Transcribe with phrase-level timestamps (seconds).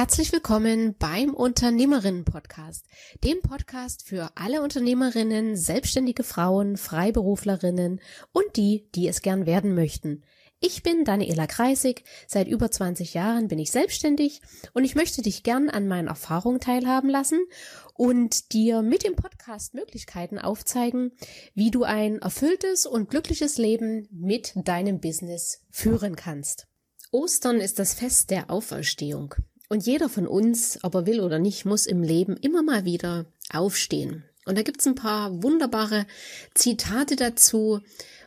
[0.00, 2.86] Herzlich willkommen beim Unternehmerinnen-Podcast,
[3.22, 8.00] dem Podcast für alle Unternehmerinnen, selbstständige Frauen, Freiberuflerinnen
[8.32, 10.22] und die, die es gern werden möchten.
[10.58, 14.40] Ich bin Daniela Kreisig, seit über 20 Jahren bin ich selbstständig
[14.72, 17.44] und ich möchte dich gern an meinen Erfahrungen teilhaben lassen
[17.92, 21.12] und dir mit dem Podcast Möglichkeiten aufzeigen,
[21.52, 26.68] wie du ein erfülltes und glückliches Leben mit deinem Business führen kannst.
[27.12, 29.34] Ostern ist das Fest der Auferstehung.
[29.70, 33.26] Und jeder von uns, ob er will oder nicht, muss im Leben immer mal wieder
[33.52, 34.24] aufstehen.
[34.44, 36.06] Und da gibt's ein paar wunderbare
[36.54, 37.78] Zitate dazu,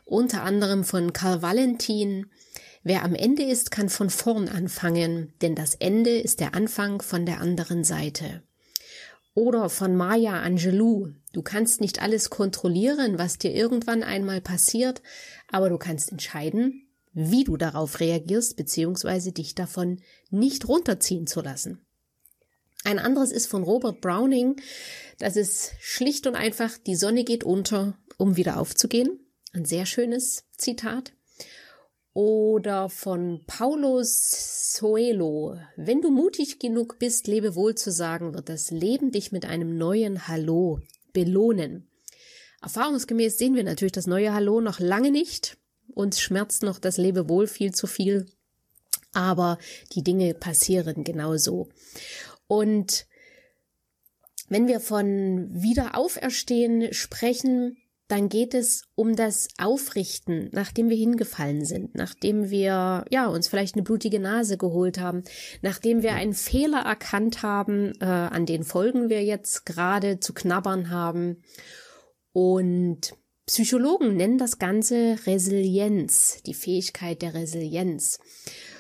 [0.06, 2.28] unter anderem von Karl Valentin.
[2.84, 7.26] Wer am Ende ist, kann von vorn anfangen, denn das Ende ist der Anfang von
[7.26, 8.42] der anderen Seite.
[9.34, 11.10] Oder von Maya Angelou.
[11.34, 15.02] Du kannst nicht alles kontrollieren, was dir irgendwann einmal passiert,
[15.50, 16.83] aber du kannst entscheiden,
[17.14, 21.86] wie du darauf reagierst, beziehungsweise dich davon nicht runterziehen zu lassen.
[22.84, 24.58] Ein anderes ist von Robert Browning.
[25.20, 29.20] Das ist schlicht und einfach, die Sonne geht unter, um wieder aufzugehen.
[29.54, 31.14] Ein sehr schönes Zitat.
[32.14, 35.58] Oder von Paulos Soelo.
[35.76, 39.78] Wenn du mutig genug bist, lebe wohl zu sagen, wird das Leben dich mit einem
[39.78, 40.80] neuen Hallo
[41.14, 41.88] belohnen.
[42.62, 45.58] Erfahrungsgemäß sehen wir natürlich das neue Hallo noch lange nicht.
[45.94, 48.26] Uns schmerzt noch das Lebewohl viel zu viel.
[49.14, 49.58] Aber
[49.94, 51.70] die Dinge passieren genauso.
[52.48, 53.06] Und
[54.50, 61.96] wenn wir von Wiederauferstehen sprechen, dann geht es um das Aufrichten, nachdem wir hingefallen sind,
[61.96, 65.24] nachdem wir ja uns vielleicht eine blutige Nase geholt haben,
[65.62, 70.90] nachdem wir einen Fehler erkannt haben, äh, an den Folgen wir jetzt gerade zu knabbern
[70.90, 71.42] haben
[72.34, 73.14] und
[73.46, 78.20] Psychologen nennen das Ganze Resilienz, die Fähigkeit der Resilienz.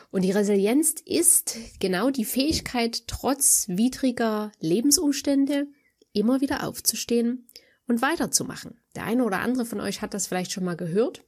[0.09, 5.67] Und die Resilienz ist genau die Fähigkeit, trotz widriger Lebensumstände
[6.13, 7.47] immer wieder aufzustehen
[7.87, 8.79] und weiterzumachen.
[8.95, 11.23] Der eine oder andere von euch hat das vielleicht schon mal gehört.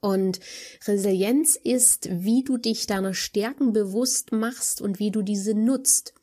[0.00, 0.40] Und
[0.86, 6.14] Resilienz ist, wie du dich deiner Stärken bewusst machst und wie du diese nutzt.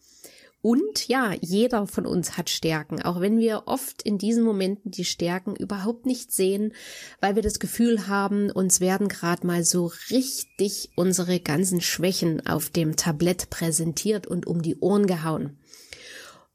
[0.61, 5.05] Und ja, jeder von uns hat Stärken, auch wenn wir oft in diesen Momenten die
[5.05, 6.73] Stärken überhaupt nicht sehen,
[7.21, 12.69] weil wir das Gefühl haben, uns werden gerade mal so richtig unsere ganzen Schwächen auf
[12.69, 15.59] dem Tablett präsentiert und um die Ohren gehauen.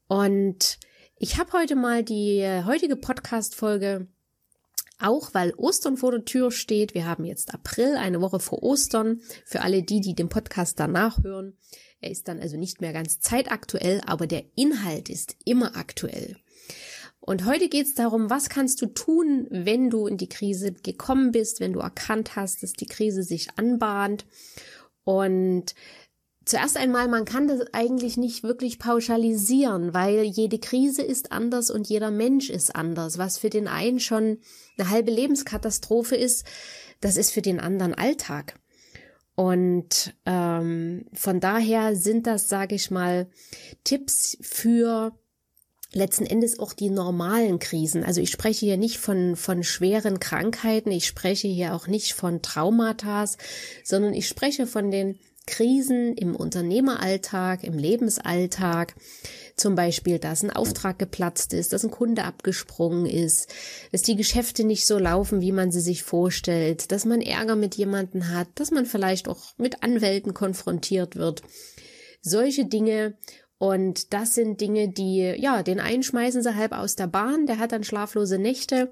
[0.07, 0.79] Und
[1.17, 4.07] ich habe heute mal die heutige Podcast-Folge
[4.99, 6.93] auch weil Ostern vor der Tür steht.
[6.93, 9.21] Wir haben jetzt April, eine Woche vor Ostern.
[9.45, 11.57] Für alle die, die den Podcast danach hören,
[12.03, 16.37] er ist dann also nicht mehr ganz zeitaktuell, aber der Inhalt ist immer aktuell.
[17.19, 21.31] Und heute geht es darum, was kannst du tun, wenn du in die Krise gekommen
[21.31, 24.25] bist, wenn du erkannt hast, dass die Krise sich anbahnt.
[25.05, 25.73] Und
[26.43, 31.87] zuerst einmal, man kann das eigentlich nicht wirklich pauschalisieren, weil jede Krise ist anders und
[31.87, 33.17] jeder Mensch ist anders.
[33.17, 34.39] Was für den einen schon
[34.77, 36.45] eine halbe Lebenskatastrophe ist,
[36.99, 38.55] das ist für den anderen Alltag.
[39.35, 43.27] Und ähm, von daher sind das, sage ich mal,
[43.83, 45.13] Tipps für
[45.91, 48.03] letzten Endes auch die normalen Krisen.
[48.03, 52.41] Also ich spreche hier nicht von, von schweren Krankheiten, ich spreche hier auch nicht von
[52.41, 53.25] Traumata,
[53.83, 58.95] sondern ich spreche von den Krisen im Unternehmeralltag, im Lebensalltag,
[59.55, 63.53] zum Beispiel, dass ein Auftrag geplatzt ist, dass ein Kunde abgesprungen ist,
[63.91, 67.75] dass die Geschäfte nicht so laufen, wie man sie sich vorstellt, dass man Ärger mit
[67.75, 71.41] jemanden hat, dass man vielleicht auch mit Anwälten konfrontiert wird.
[72.21, 73.15] Solche Dinge
[73.57, 77.59] und das sind Dinge, die, ja, den einen schmeißen sie halb aus der Bahn, der
[77.59, 78.91] hat dann schlaflose Nächte.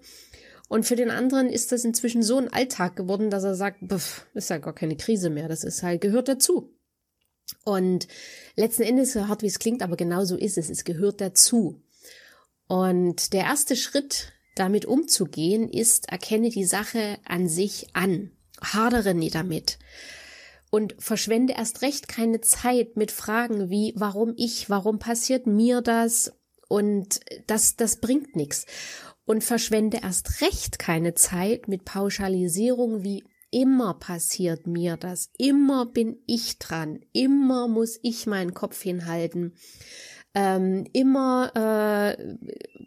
[0.71, 4.25] Und für den anderen ist das inzwischen so ein Alltag geworden, dass er sagt, pff,
[4.33, 6.73] ist ja gar keine Krise mehr, das ist halt, gehört dazu.
[7.65, 8.07] Und
[8.55, 10.69] letzten Endes, so hart wie es klingt, aber genau so ist es.
[10.69, 11.83] Es gehört dazu.
[12.69, 18.31] Und der erste Schritt, damit umzugehen, ist, erkenne die Sache an sich an.
[18.61, 19.77] Hadere nie damit.
[20.69, 26.31] Und verschwende erst recht keine Zeit mit Fragen wie, warum ich, warum passiert mir das?
[26.69, 28.65] Und das, das bringt nichts.
[29.25, 35.29] Und verschwende erst recht keine Zeit mit Pauschalisierung wie, Immer passiert mir das.
[35.37, 37.01] Immer bin ich dran.
[37.11, 39.53] Immer muss ich meinen Kopf hinhalten.
[40.33, 41.51] Ähm, immer
[42.17, 42.37] äh,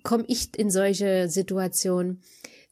[0.03, 2.23] komme ich in solche Situationen.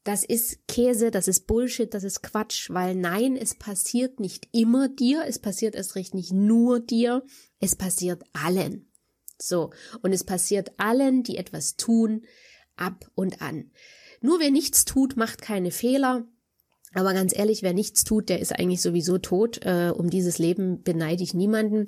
[0.05, 4.89] Das ist Käse, das ist Bullshit, das ist Quatsch, weil nein, es passiert nicht immer
[4.89, 7.23] dir, es passiert erst recht nicht nur dir,
[7.61, 8.91] es passiert allen.
[9.39, 9.71] So,
[10.01, 12.25] und es passiert allen, die etwas tun,
[12.83, 13.71] ab und an.
[14.21, 16.25] Nur wer nichts tut, macht keine Fehler.
[16.95, 19.61] Aber ganz ehrlich, wer nichts tut, der ist eigentlich sowieso tot.
[19.65, 21.87] Äh, um dieses Leben beneide ich niemanden.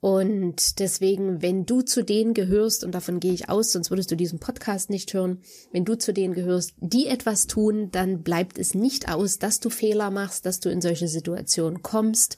[0.00, 4.16] Und deswegen, wenn du zu denen gehörst, und davon gehe ich aus, sonst würdest du
[4.16, 5.42] diesen Podcast nicht hören,
[5.72, 9.70] wenn du zu denen gehörst, die etwas tun, dann bleibt es nicht aus, dass du
[9.70, 12.36] Fehler machst, dass du in solche Situationen kommst.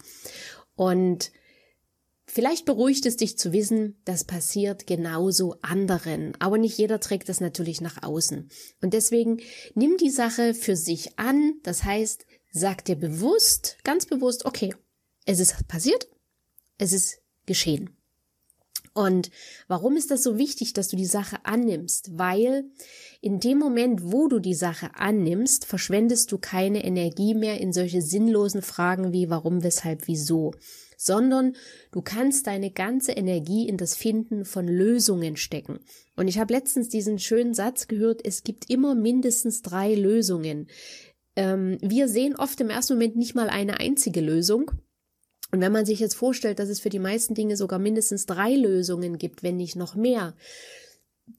[0.77, 1.33] Und
[2.31, 7.41] Vielleicht beruhigt es dich zu wissen, das passiert genauso anderen, aber nicht jeder trägt das
[7.41, 8.51] natürlich nach außen.
[8.83, 9.41] Und deswegen
[9.75, 14.75] nimm die Sache für sich an, das heißt, sag dir bewusst, ganz bewusst, okay,
[15.25, 16.07] es ist passiert,
[16.77, 17.97] es ist geschehen.
[18.93, 19.31] Und
[19.67, 22.19] warum ist das so wichtig, dass du die Sache annimmst?
[22.19, 22.65] Weil
[23.23, 28.03] in dem Moment, wo du die Sache annimmst, verschwendest du keine Energie mehr in solche
[28.03, 30.53] sinnlosen Fragen wie warum, weshalb, wieso
[31.01, 31.55] sondern
[31.93, 35.79] du kannst deine ganze Energie in das Finden von Lösungen stecken.
[36.17, 40.67] Und ich habe letztens diesen schönen Satz gehört, es gibt immer mindestens drei Lösungen.
[41.37, 44.73] Ähm, wir sehen oft im ersten Moment nicht mal eine einzige Lösung.
[45.53, 48.55] Und wenn man sich jetzt vorstellt, dass es für die meisten Dinge sogar mindestens drei
[48.55, 50.35] Lösungen gibt, wenn nicht noch mehr,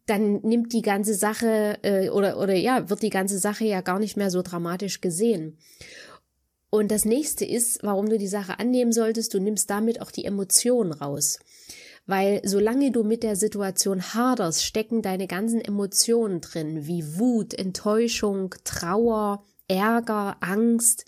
[0.05, 3.99] dann nimmt die ganze Sache äh, oder oder ja wird die ganze Sache ja gar
[3.99, 5.57] nicht mehr so dramatisch gesehen.
[6.69, 10.25] Und das nächste ist, warum du die Sache annehmen solltest, du nimmst damit auch die
[10.25, 11.39] Emotionen raus.
[12.05, 18.55] Weil solange du mit der Situation haderst, stecken deine ganzen Emotionen drin, wie Wut, Enttäuschung,
[18.63, 21.05] Trauer, Ärger, Angst.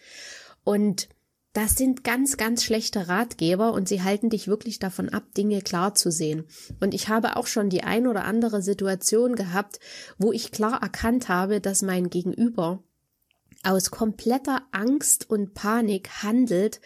[0.63, 1.10] Und
[1.54, 5.96] das sind ganz, ganz schlechte Ratgeber und sie halten dich wirklich davon ab, Dinge klar
[5.96, 6.46] zu sehen.
[6.80, 9.80] Und ich habe auch schon die ein oder andere Situation gehabt,
[10.18, 12.81] wo ich klar erkannt habe, dass mein Gegenüber
[13.63, 16.81] aus kompletter Angst und Panik handelt,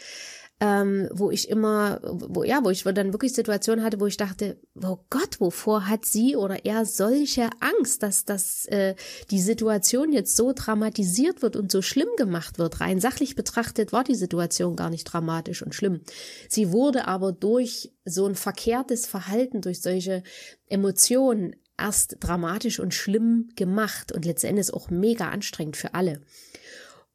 [0.62, 4.57] ähm, wo ich immer, wo ja, wo ich dann wirklich Situationen hatte, wo ich dachte,
[4.81, 8.95] oh Gott, wovor hat sie oder er solche Angst, dass dass äh,
[9.31, 12.80] die Situation jetzt so dramatisiert wird und so schlimm gemacht wird.
[12.80, 16.01] Rein sachlich betrachtet war die Situation gar nicht dramatisch und schlimm.
[16.48, 20.24] Sie wurde aber durch so ein verkehrtes Verhalten, durch solche
[20.68, 26.22] Emotionen erst dramatisch und schlimm gemacht und letztendlich auch mega anstrengend für alle.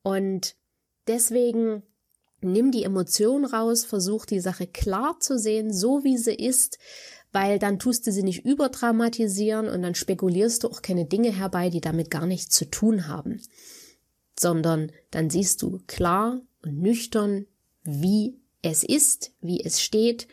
[0.02, 0.56] Und
[1.06, 1.82] deswegen
[2.40, 6.78] nimm die Emotion raus, versuch die Sache klar zu sehen, so wie sie ist,
[7.32, 11.70] weil dann tust du sie nicht überdramatisieren und dann spekulierst du auch keine Dinge herbei,
[11.70, 13.40] die damit gar nichts zu tun haben,
[14.38, 17.46] sondern dann siehst du klar und nüchtern,
[17.84, 20.28] wie es ist, wie es steht.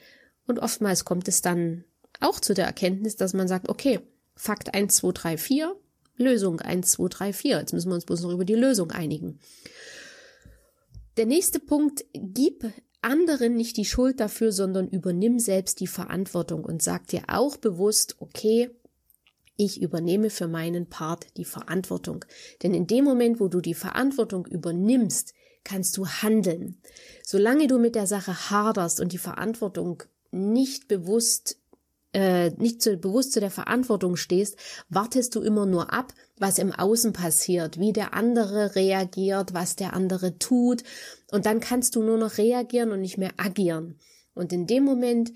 [0.47, 1.83] Und oftmals kommt es dann
[2.19, 3.99] auch zu der Erkenntnis, dass man sagt, okay,
[4.35, 5.75] Fakt 1, 2, 3, 4,
[6.17, 7.59] Lösung 1, 2, 3, 4.
[7.59, 9.39] Jetzt müssen wir uns bloß noch über die Lösung einigen.
[11.15, 12.65] Der nächste Punkt, gib
[13.01, 18.17] anderen nicht die Schuld dafür, sondern übernimm selbst die Verantwortung und sag dir auch bewusst,
[18.19, 18.69] okay,
[19.55, 22.23] ich übernehme für meinen Part die Verantwortung.
[22.61, 25.33] Denn in dem Moment, wo du die Verantwortung übernimmst,
[25.63, 26.77] kannst du handeln.
[27.23, 31.57] Solange du mit der Sache haderst und die Verantwortung nicht bewusst
[32.17, 34.57] äh, nicht zu, bewusst zu der Verantwortung stehst,
[34.89, 39.93] wartest du immer nur ab, was im Außen passiert, wie der andere reagiert, was der
[39.93, 40.83] andere tut.
[41.29, 43.99] Und dann kannst du nur noch reagieren und nicht mehr agieren.
[44.33, 45.31] Und in dem Moment,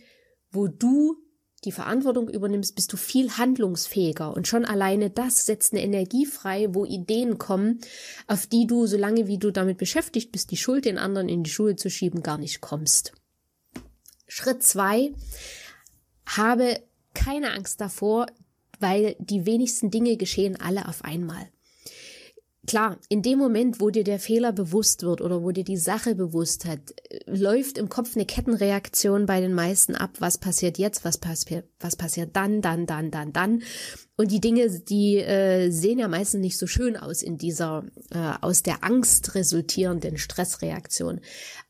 [0.49, 1.17] wo du
[1.65, 4.33] die Verantwortung übernimmst, bist du viel handlungsfähiger.
[4.33, 7.79] Und schon alleine das setzt eine Energie frei, wo Ideen kommen,
[8.25, 11.51] auf die du, solange wie du damit beschäftigt bist, die Schuld den anderen in die
[11.51, 13.13] Schule zu schieben, gar nicht kommst.
[14.27, 15.11] Schritt zwei,
[16.37, 16.79] habe
[17.13, 18.27] keine Angst davor,
[18.79, 21.49] weil die wenigsten Dinge geschehen alle auf einmal.
[22.67, 26.13] Klar, in dem Moment, wo dir der Fehler bewusst wird oder wo dir die Sache
[26.13, 26.79] bewusst hat,
[27.25, 30.11] läuft im Kopf eine Kettenreaktion bei den meisten ab.
[30.19, 31.03] Was passiert jetzt?
[31.03, 31.67] Was passiert?
[31.79, 32.61] Was passiert dann?
[32.61, 32.85] Dann?
[32.85, 33.09] Dann?
[33.09, 33.33] Dann?
[33.33, 33.63] Dann?
[34.15, 38.33] Und die Dinge, die äh, sehen ja meistens nicht so schön aus in dieser äh,
[38.41, 41.19] aus der Angst resultierenden Stressreaktion.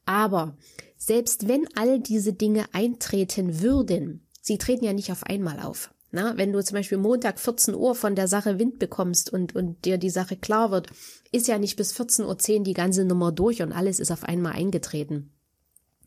[0.05, 0.57] Aber
[0.97, 5.93] selbst wenn all diese Dinge eintreten würden, sie treten ja nicht auf einmal auf.
[6.11, 9.85] Na, wenn du zum Beispiel Montag 14 Uhr von der Sache Wind bekommst und, und
[9.85, 10.87] dir die Sache klar wird,
[11.31, 14.53] ist ja nicht bis 14.10 Uhr die ganze Nummer durch und alles ist auf einmal
[14.53, 15.31] eingetreten.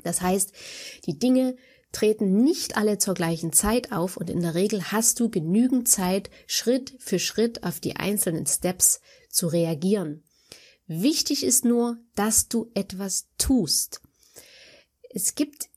[0.02, 0.52] Das heißt,
[1.06, 1.56] die Dinge
[1.92, 6.28] treten nicht alle zur gleichen Zeit auf und in der Regel hast du genügend Zeit,
[6.46, 9.00] Schritt für Schritt auf die einzelnen Steps
[9.30, 10.22] zu reagieren.
[10.86, 14.02] Wichtig ist nur, dass du etwas tust.
[15.08, 15.70] Es gibt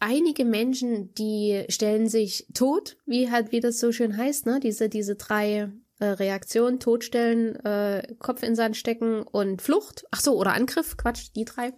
[0.00, 4.60] einige Menschen, die stellen sich tot, wie halt, wie das so schön heißt, ne?
[4.60, 10.04] Diese, diese drei äh, Reaktionen, Todstellen, äh, Kopf in Sand stecken und Flucht.
[10.10, 11.72] Ach so, oder Angriff, Quatsch, die drei.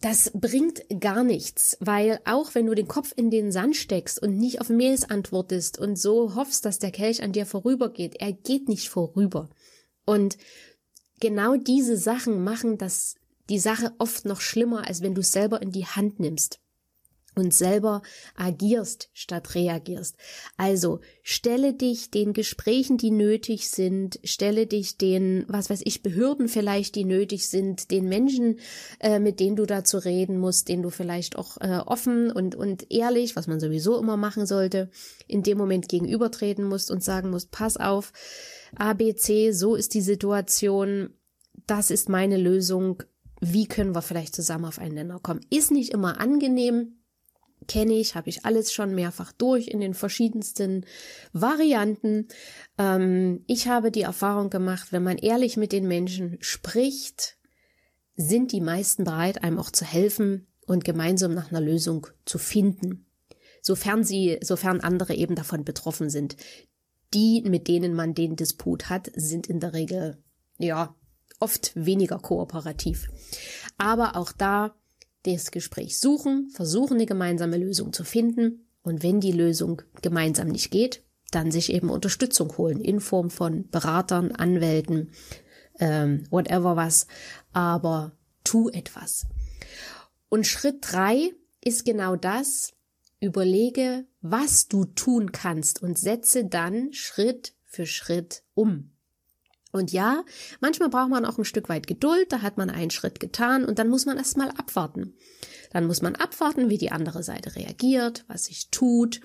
[0.00, 4.36] Das bringt gar nichts, weil auch wenn du den Kopf in den Sand steckst und
[4.36, 8.68] nicht auf Mails antwortest und so hoffst, dass der Kelch an dir vorübergeht, er geht
[8.68, 9.48] nicht vorüber.
[10.04, 10.38] Und
[11.20, 13.14] genau diese Sachen machen das
[13.48, 16.61] die Sache oft noch schlimmer, als wenn du es selber in die Hand nimmst.
[17.34, 18.02] Und selber
[18.36, 20.16] agierst statt reagierst.
[20.56, 26.48] Also stelle dich den Gesprächen, die nötig sind, stelle dich den, was weiß ich, Behörden
[26.48, 28.58] vielleicht, die nötig sind, den Menschen,
[29.00, 32.90] äh, mit denen du dazu reden musst, denen du vielleicht auch äh, offen und, und
[32.90, 34.90] ehrlich, was man sowieso immer machen sollte,
[35.26, 38.12] in dem Moment gegenübertreten musst und sagen musst, pass auf,
[38.76, 41.10] ABC, so ist die Situation,
[41.66, 43.02] das ist meine Lösung,
[43.40, 45.40] wie können wir vielleicht zusammen auf einen Nenner kommen.
[45.50, 47.01] Ist nicht immer angenehm,
[47.66, 50.86] kenne ich, habe ich alles schon mehrfach durch in den verschiedensten
[51.32, 52.28] Varianten.
[52.78, 57.36] Ähm, ich habe die Erfahrung gemacht, wenn man ehrlich mit den Menschen spricht,
[58.16, 63.06] sind die meisten bereit, einem auch zu helfen und gemeinsam nach einer Lösung zu finden.
[63.60, 66.36] Sofern sie, sofern andere eben davon betroffen sind.
[67.14, 70.22] Die, mit denen man den Disput hat, sind in der Regel,
[70.58, 70.96] ja,
[71.40, 73.08] oft weniger kooperativ.
[73.76, 74.74] Aber auch da
[75.24, 80.70] das Gespräch suchen, versuchen eine gemeinsame Lösung zu finden und wenn die Lösung gemeinsam nicht
[80.70, 85.10] geht, dann sich eben Unterstützung holen in Form von Beratern, Anwälten,
[85.78, 87.06] ähm, whatever was,
[87.52, 88.12] aber
[88.44, 89.26] tu etwas.
[90.28, 92.72] Und Schritt drei ist genau das,
[93.20, 98.90] überlege, was du tun kannst und setze dann Schritt für Schritt um.
[99.72, 100.24] Und ja,
[100.60, 103.78] manchmal braucht man auch ein Stück weit Geduld, da hat man einen Schritt getan und
[103.78, 105.14] dann muss man erstmal abwarten.
[105.72, 109.22] Dann muss man abwarten, wie die andere Seite reagiert, was sich tut.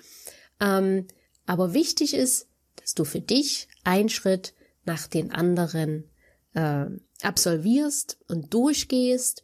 [0.58, 1.06] Ähm,
[1.44, 4.54] aber wichtig ist, dass du für dich einen Schritt
[4.86, 6.10] nach den anderen
[6.54, 6.86] äh,
[7.22, 9.42] absolvierst und durchgehst.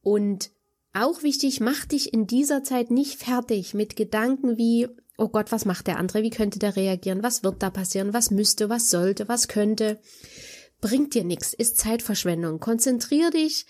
[0.00, 0.50] Und
[0.94, 5.64] auch wichtig, mach dich in dieser Zeit nicht fertig mit Gedanken wie, oh Gott, was
[5.64, 6.22] macht der andere?
[6.22, 7.22] Wie könnte der reagieren?
[7.22, 8.12] Was wird da passieren?
[8.12, 8.68] Was müsste?
[8.68, 9.28] Was sollte?
[9.28, 10.00] Was könnte?
[10.80, 12.60] Bringt dir nichts, ist Zeitverschwendung.
[12.60, 13.66] Konzentrier dich,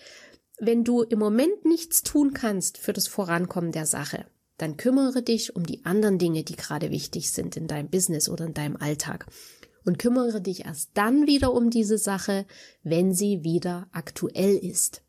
[0.59, 4.27] wenn du im Moment nichts tun kannst für das Vorankommen der Sache,
[4.59, 8.47] dann kümmere dich um die anderen Dinge, die gerade wichtig sind in deinem Business oder
[8.47, 9.27] in deinem Alltag.
[9.85, 12.47] Und kümmere dich erst dann wieder um diese Sache,
[12.83, 15.03] wenn sie wieder aktuell ist.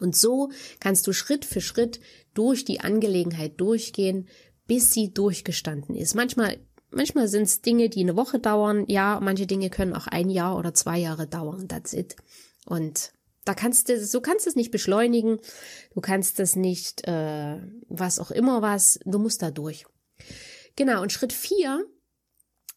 [0.00, 1.98] Und so kannst du Schritt für Schritt
[2.32, 4.28] durch die Angelegenheit durchgehen,
[4.68, 6.14] bis sie durchgestanden ist.
[6.14, 6.58] Manchmal,
[6.90, 8.84] manchmal sind es Dinge, die eine Woche dauern.
[8.86, 11.66] Ja, manche Dinge können auch ein Jahr oder zwei Jahre dauern.
[11.66, 12.14] That's it.
[12.66, 13.12] Und
[13.44, 15.40] da kannst du, so kannst es nicht beschleunigen.
[15.94, 17.56] Du kannst es nicht, äh,
[17.88, 19.00] was auch immer was.
[19.04, 19.86] Du musst da durch.
[20.76, 21.02] Genau.
[21.02, 21.84] Und Schritt vier,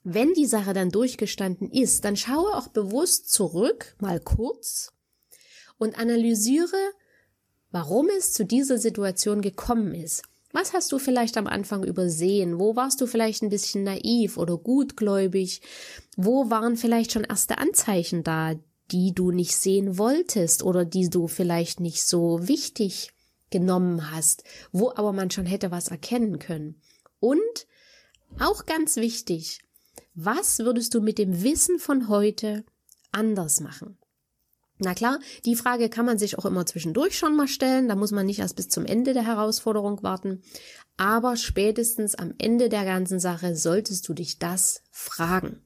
[0.04, 4.94] wenn die Sache dann durchgestanden ist, dann schaue auch bewusst zurück, mal kurz,
[5.78, 6.78] und analysiere,
[7.72, 10.24] warum es zu dieser Situation gekommen ist.
[10.54, 12.60] Was hast du vielleicht am Anfang übersehen?
[12.60, 15.62] Wo warst du vielleicht ein bisschen naiv oder gutgläubig?
[16.18, 18.56] Wo waren vielleicht schon erste Anzeichen da,
[18.92, 23.12] die du nicht sehen wolltest oder die du vielleicht nicht so wichtig
[23.50, 26.82] genommen hast, wo aber man schon hätte was erkennen können?
[27.20, 27.68] Und
[28.40, 29.60] auch ganz wichtig,
[30.14, 32.66] was würdest du mit dem Wissen von heute
[33.12, 33.98] anders machen?
[34.84, 37.88] Na klar, die Frage kann man sich auch immer zwischendurch schon mal stellen.
[37.88, 40.42] Da muss man nicht erst bis zum Ende der Herausforderung warten.
[40.98, 45.62] Aber spätestens am Ende der ganzen Sache solltest du dich das fragen.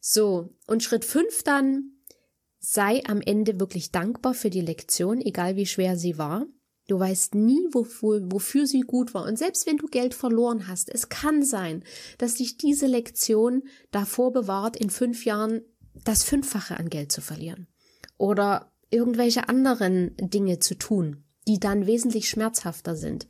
[0.00, 1.98] So, und Schritt fünf dann,
[2.58, 6.46] sei am Ende wirklich dankbar für die Lektion, egal wie schwer sie war.
[6.86, 9.26] Du weißt nie, wofür, wofür sie gut war.
[9.26, 11.84] Und selbst wenn du Geld verloren hast, es kann sein,
[12.16, 15.60] dass dich diese Lektion davor bewahrt, in fünf Jahren
[16.04, 17.68] das Fünffache an Geld zu verlieren
[18.18, 23.26] oder irgendwelche anderen Dinge zu tun, die dann wesentlich schmerzhafter sind.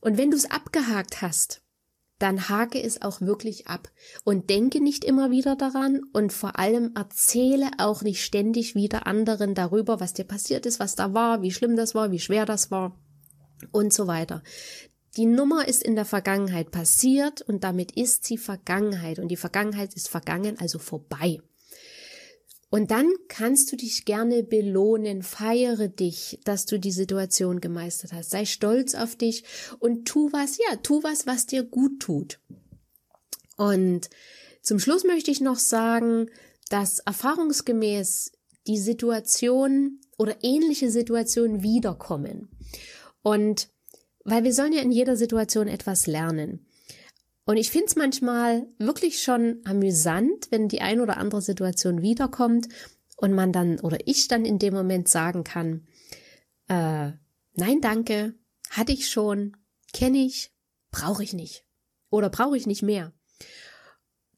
[0.00, 1.62] Und wenn du es abgehakt hast,
[2.18, 3.90] dann hake es auch wirklich ab
[4.24, 9.54] und denke nicht immer wieder daran und vor allem erzähle auch nicht ständig wieder anderen
[9.54, 12.70] darüber, was dir passiert ist, was da war, wie schlimm das war, wie schwer das
[12.70, 12.98] war
[13.70, 14.42] und so weiter.
[15.16, 19.94] Die Nummer ist in der Vergangenheit passiert und damit ist sie Vergangenheit und die Vergangenheit
[19.94, 21.40] ist vergangen, also vorbei.
[22.70, 28.30] Und dann kannst du dich gerne belohnen, feiere dich, dass du die Situation gemeistert hast.
[28.30, 29.44] Sei stolz auf dich
[29.78, 32.40] und tu was, ja, tu was, was dir gut tut.
[33.56, 34.10] Und
[34.60, 36.28] zum Schluss möchte ich noch sagen,
[36.68, 38.32] dass erfahrungsgemäß
[38.66, 42.50] die Situation oder ähnliche Situationen wiederkommen.
[43.22, 43.70] Und
[44.24, 46.66] weil wir sollen ja in jeder Situation etwas lernen.
[47.48, 52.68] Und ich finde es manchmal wirklich schon amüsant, wenn die ein oder andere Situation wiederkommt
[53.16, 55.86] und man dann oder ich dann in dem Moment sagen kann,
[56.68, 57.12] äh,
[57.54, 58.34] nein, danke,
[58.68, 59.56] hatte ich schon,
[59.94, 60.52] kenne ich,
[60.90, 61.64] brauche ich nicht
[62.10, 63.14] oder brauche ich nicht mehr.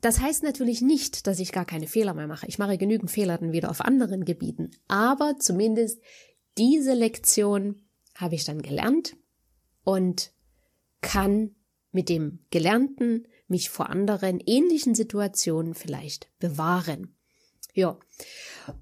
[0.00, 2.46] Das heißt natürlich nicht, dass ich gar keine Fehler mehr mache.
[2.46, 4.70] Ich mache genügend Fehler dann wieder auf anderen Gebieten.
[4.86, 6.00] Aber zumindest
[6.58, 7.82] diese Lektion
[8.14, 9.16] habe ich dann gelernt
[9.82, 10.30] und
[11.00, 11.56] kann
[11.92, 17.16] mit dem Gelernten mich vor anderen ähnlichen Situationen vielleicht bewahren.
[17.74, 17.98] Ja.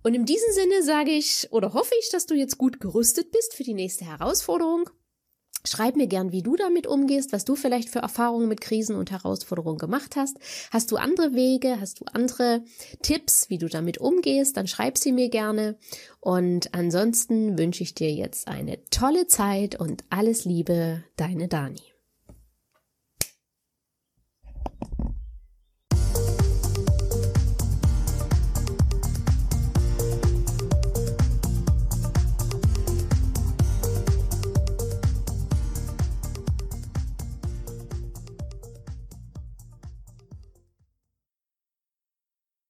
[0.02, 3.54] Und in diesem Sinne sage ich oder hoffe ich, dass du jetzt gut gerüstet bist
[3.54, 4.90] für die nächste Herausforderung.
[5.64, 9.10] Schreib mir gern, wie du damit umgehst, was du vielleicht für Erfahrungen mit Krisen und
[9.10, 10.38] Herausforderungen gemacht hast.
[10.70, 12.62] Hast du andere Wege, hast du andere
[13.02, 15.76] Tipps, wie du damit umgehst, dann schreib sie mir gerne.
[16.20, 21.97] Und ansonsten wünsche ich dir jetzt eine tolle Zeit und alles Liebe, deine Dani.